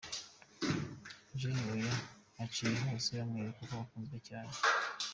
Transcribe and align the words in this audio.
Jay 1.39 1.55
aho 1.73 1.97
aciye 2.43 2.75
hose 2.83 3.09
bamwereka 3.19 3.61
ko 3.69 3.75
akunzwe 3.83 4.17
cyane. 4.27 4.51